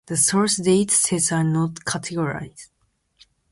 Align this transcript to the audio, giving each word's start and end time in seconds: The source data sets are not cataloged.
The 0.07 0.17
source 0.17 0.57
data 0.57 0.91
sets 0.95 1.31
are 1.31 1.43
not 1.43 1.75
cataloged. 1.85 2.69